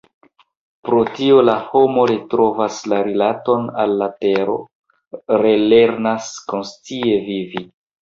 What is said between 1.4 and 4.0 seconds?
la homo retrovas la rilaton al